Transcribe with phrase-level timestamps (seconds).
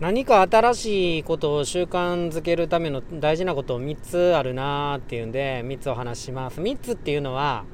[0.00, 6.60] 何か新しいことを習慣づけるための大事なことを3つあるなーっていうんで3つお話します。
[6.60, 7.64] 3つっていうのは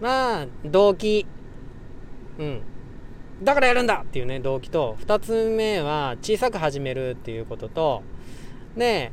[0.00, 1.26] まあ動機。
[2.38, 2.62] うん。
[3.42, 4.96] だからやるんだっていうね動機と。
[5.00, 8.02] 2つ目は小さく始めるっていうことと。
[8.76, 9.10] で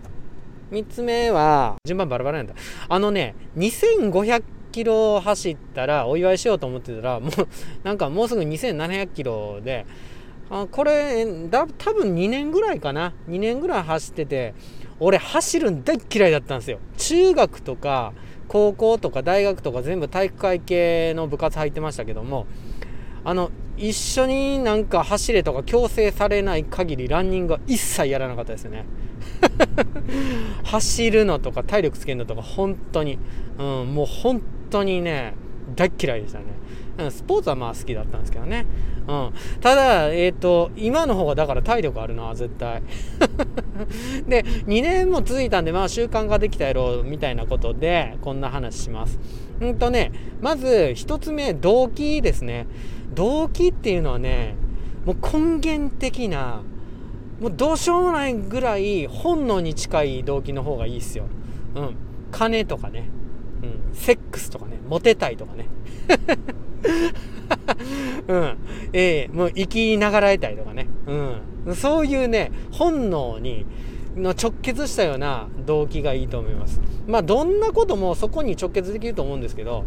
[0.71, 2.53] 3つ目は順番バラバラなんだ。
[2.87, 7.31] あのね2500キロ走ったらお祝いしようと思ってたらもう
[7.83, 9.87] なんかもうすぐ2700キロで
[10.49, 13.13] あこれだ多分2年ぐらいかな。
[13.29, 14.53] 2年ぐらい走ってて
[14.99, 16.79] 俺走るん大嫌いだったんですよ。
[16.97, 18.13] 中学とか
[18.47, 22.45] 高校とか大学とか全部体育会系の部活入ってましたけども
[23.23, 28.85] あの一緒になんか走れとか強制されない限りランニングは一切やらなかったですよね。
[30.63, 33.17] 走るのとか体力つけるのとか本当に、
[33.57, 35.33] うん、もう本当にね
[35.75, 36.45] 大嫌いでしたね
[37.09, 38.65] スポーツはまあ好きだったんですけどね。
[39.07, 39.33] うん。
[39.59, 42.81] ただ、えっ、ー、と、今の方がだから体力あるな、絶対。
[44.27, 49.19] で、2年も続いたんで、まあ習慣ができたやろう、みたいなことで、こんな話します。
[49.59, 52.65] うんとね、まず1つ目、動機ですね。
[53.13, 54.55] 動機っていうのはね、
[55.05, 56.61] もう根源的な、
[57.41, 61.25] もうどうしようもないぐらい本能に近い動機の方がいいっすよ。
[61.75, 61.95] うん。
[62.31, 63.09] 金とかね。
[63.93, 64.79] セックスとかね。
[64.87, 65.67] モテたいとかね。
[68.27, 68.57] うん。
[68.93, 70.87] ええー、もう生きながらえたいとかね。
[71.65, 71.75] うん。
[71.75, 73.65] そういうね、本能に、
[74.15, 76.79] の直結したような動機がいいと思います。
[77.07, 79.83] まあ、どんなこともそこに直結できると思うんですけど、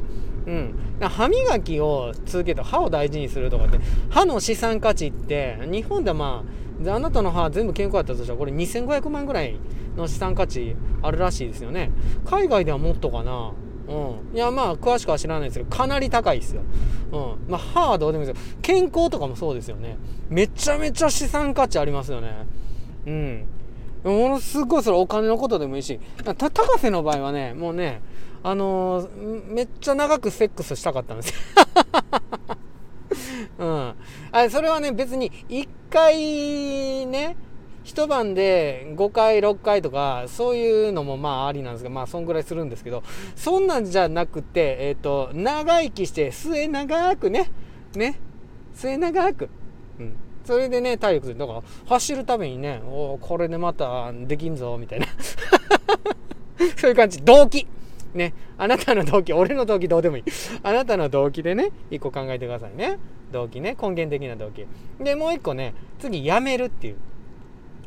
[0.47, 0.75] うん。
[1.01, 3.79] 歯磨きを続けて歯を大事にするとかって、
[4.11, 6.45] 歯の資産価値って、日本ではま
[6.87, 9.57] あ、あなたの歯全部健康だったとしたら、これ2500万ぐらい
[9.97, 11.91] の資産価値あるらしいですよね。
[12.25, 13.53] 海外ではもっとかな。
[13.89, 16.63] うん、いやまあ詳しくは知らないですけどかなり高いですよ、
[17.11, 17.51] うん。
[17.51, 18.53] まあ、歯はどうでもいいですよ。
[18.61, 19.97] 健康とかもそうですよね。
[20.29, 22.47] めちゃめちゃ資産価値ありますよね。
[23.07, 23.47] うん。
[24.05, 28.01] ものすごいそれお金のことでもいいし高瀬の場合はねもうね
[28.43, 31.35] あのー、めっちゃ長くセックスしたかったんですよ。
[33.59, 33.95] うん、
[34.31, 37.37] あそれはね別に1回ね
[37.89, 43.03] 一晩で5回6回とかそういうのもまあありなんですがまあそんぐらいするんですけど
[43.35, 47.51] そんなんじゃなくてえっ、ー、と長生きして末長くね
[47.97, 48.21] ね
[48.75, 49.49] 末長く。
[49.99, 50.17] うん。
[50.45, 55.07] それでね体力だから走るためにねおこれでまたできんぞみたいな。
[56.77, 57.23] そういう感じ。
[57.23, 57.67] 動機。
[58.13, 58.35] ね。
[58.59, 59.33] あなたの動機。
[59.33, 60.25] 俺の動機どうでもいい。
[60.63, 62.99] あなたの動機でね一個考えてくださいね。
[63.33, 63.75] 動機ね。
[63.81, 64.67] 根源的な動機。
[65.01, 66.97] でもう一個ね次やめるっていう。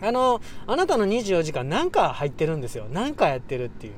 [0.01, 2.88] あの、あなたの24時間何か入ってるんですよ。
[2.91, 3.94] 何かやってるっていう。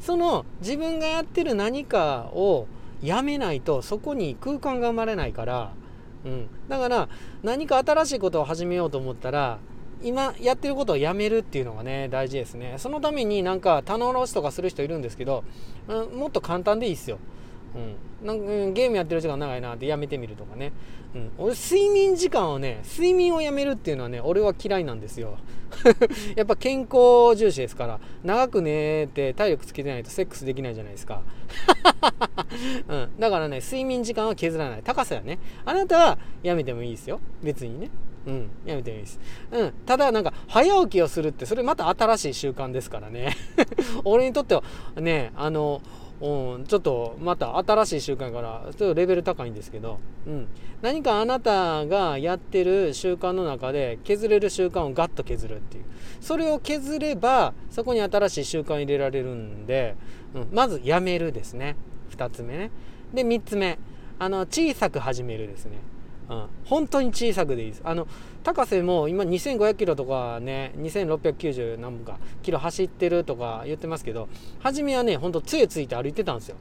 [0.00, 2.66] その自分がやってる何かを
[3.02, 5.72] やめないとそこに空間が生まれないから、
[6.24, 6.48] うん。
[6.68, 7.08] だから
[7.42, 9.58] 何か新しいことを始めようと思ったら、
[10.02, 12.76] 今やってることをやめるっていうのがね、大事ですね。
[12.78, 15.44] そのためになんか棚卸しとかする人いるんですけど、
[15.88, 17.18] うん、もっと簡単でいいっすよ。
[17.74, 20.72] うん、なんかゲームやってる時間長いなってやめてみるとかね、
[21.14, 25.38] うん、俺睡眠時間をね睡眠をやめるっていうのはね俺は嫌いなんですよ。
[26.34, 28.00] やっぱ健康重視ですから。
[28.24, 31.22] 長く寝て体力つけてないとセックスできないじゃないですか、
[32.88, 34.82] うん、だからね睡眠時間は削らない。
[34.82, 35.38] 高さはね。
[35.64, 37.20] あなたはやめてもいいですよ。
[37.42, 37.90] 別にね。
[38.26, 39.20] うん、やめてもいいです。
[39.52, 43.36] うん、ただなんか早起きをするってそれまた新しい習慣ですからね。
[44.04, 44.62] 俺にとっては
[44.96, 45.80] ねあの
[46.20, 50.48] うん、ちょっとまた新しい習慣からちょっとレベル高いんですけど、うん、
[50.82, 55.84] 何かあなたがやってる習慣の中で削れる習慣をガッと削るっていう。
[56.20, 59.96] それを削ればそこに新しい習慣入れられるんで、
[60.34, 61.76] うん、まずやめるですね。
[62.10, 62.70] 2つ目ね。
[63.14, 63.78] で3つ目。
[64.18, 65.78] あの小さく始めるですね。
[66.30, 67.82] うん、本当に小さくでいいです。
[67.84, 68.06] あの
[68.44, 74.28] 高瀬も今2500キロとかね2690何本かキロ走ってるとか言ってますけど
[74.60, 76.56] 初めはねほんと杖ついて歩いてたんですよ。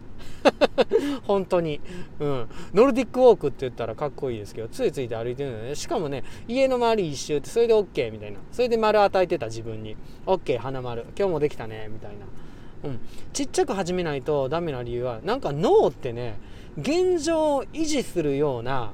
[1.23, 1.79] 本当に、
[2.19, 5.75] うん、ノルディックウォークって言ったらかっこいいですけど杖ついて歩いてるのね。
[5.75, 8.39] しかもね家の周り一周ってそれで OK みたいな。
[8.51, 9.95] それで丸与えてた自分に。
[10.25, 11.05] OK 花丸。
[11.15, 11.87] 今日もできたね。
[11.91, 12.25] みたいな。
[12.89, 12.99] うん、
[13.33, 16.39] ちっちゃく始めないとダメな理由はなんか脳ってね
[16.77, 18.93] 現状を維持するような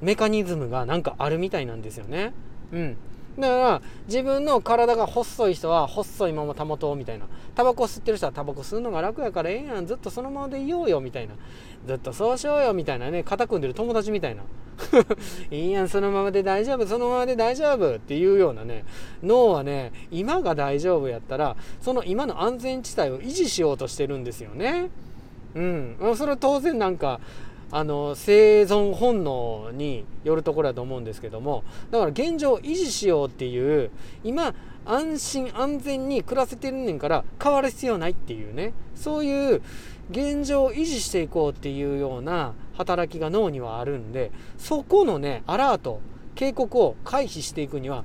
[0.00, 2.32] メカニズムがなんかあるみたいなんですよね。
[2.72, 2.96] うん。
[3.38, 7.26] だから自分の体が細い人は細いまま保とうみたいな。
[7.54, 9.86] タバコ吸ってる人はタバコ吸うのが楽やからええやん。
[9.86, 11.34] ずっとそのままでいようよみたいな。
[11.86, 13.22] ずっとそうしようよみたいなね。
[13.22, 14.42] 肩組んでる友達みたいな。
[15.50, 15.88] いいやん。
[15.88, 16.86] そのままで大丈夫。
[16.86, 18.84] そのままで大丈夫っていうようなね。
[19.22, 24.90] 脳はね今が大丈夫やったらその今の安全地帯を維持しようとしてるんですよね。
[25.54, 25.96] うん。
[26.16, 27.20] それは当然なんか
[27.70, 33.90] あの生存本能によるところだと思うんですけどもだから現状維持しようっていう
[34.22, 34.54] 今
[34.84, 39.62] 安心安全に暮らせてるねんから変わる必要ないっていうねそういう
[40.10, 46.00] 現状を維持していこうっていうような働きが脳にはあるんでそこのねアラート
[46.36, 48.04] 警告を回避していくには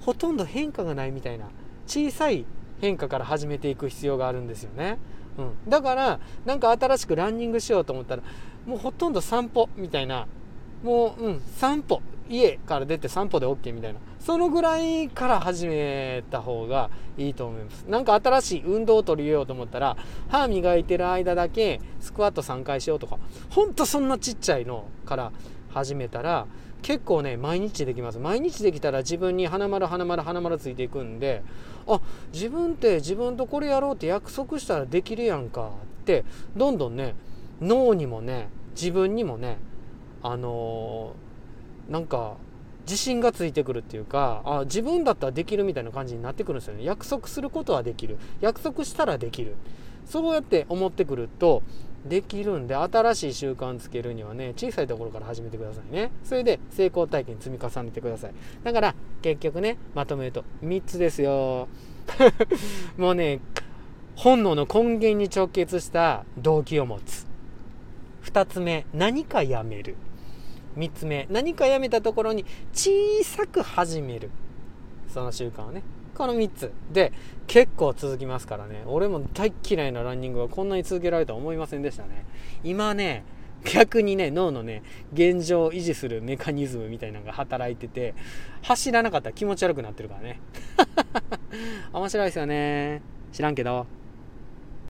[0.00, 1.46] ほとんど変化がないみたいな
[1.86, 2.44] 小さい
[2.80, 4.98] 変化から始めていく必要があるんですよね。
[5.36, 8.22] うん、だからなんか新しくランニングしようと思ったら
[8.68, 10.26] もうほとんど散歩みたいな。
[10.84, 12.02] もううん散歩。
[12.30, 13.98] 家から出て散歩で OK みたいな。
[14.20, 17.84] そのぐらいから始めた方がいいと思います。
[17.88, 19.96] なんか新しい運動を取り入れようと思ったら
[20.28, 23.18] 歯磨いてる間だけスクワット3回しようとか。
[23.48, 25.32] ほんとそんなちっちゃいのから
[25.70, 26.46] 始めたら
[26.82, 28.18] 結構ね毎日できます。
[28.18, 31.42] 毎日できたら自分に花丸花丸花丸ついていくんで
[31.86, 32.02] あ
[32.34, 35.70] 自分って自分とこれやろうって約束したらできるやんか
[36.02, 37.14] ってどんどんね
[37.60, 39.58] 脳にもね自分にもね
[40.22, 42.36] あのー、なんか
[42.88, 46.84] 自信がついてくるっていうかあ自分だったらできるみたいな感じになってくるんですよね。
[46.84, 48.16] 約束することはできる。
[48.40, 49.56] 約束したらできる。
[50.06, 51.62] そうやって思ってくると
[52.06, 56.10] できるんで新しい習慣つけるにはね小さいところから始めてくださいね。
[56.24, 58.32] それで成功体験積み重ねてください。
[58.64, 61.68] だから結局ねまとめると3つですよ。
[62.96, 63.40] もうね
[64.16, 67.27] 本能の根源に直結した動機を持つ。
[68.28, 69.96] 2つ目何かやめる。
[70.76, 72.90] 3つ目何かやめたところに小
[73.24, 74.30] さく始める。
[75.12, 75.82] その習慣をね。
[76.14, 76.72] この3つ。
[76.92, 77.12] で
[77.46, 78.82] 結構続きますからね。
[78.86, 82.26] 俺も大嫌いなランニングはこんなに続けられるとは思いませんでしたね。
[82.62, 83.24] 今ね
[83.64, 84.82] 逆にね脳のね
[85.12, 88.14] 現状を維持するメカニズムみたいなのが働いてて
[88.62, 90.40] 走らなかったら気持ち悪くなってるからね。
[91.92, 93.00] 面白いですよね。
[93.32, 93.97] 知らんけど。